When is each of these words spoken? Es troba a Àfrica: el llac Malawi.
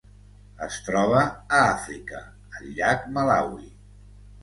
Es 0.67 0.77
troba 0.87 1.19
a 1.27 1.61
Àfrica: 1.75 2.25
el 2.57 2.75
llac 2.81 3.09
Malawi. 3.19 3.73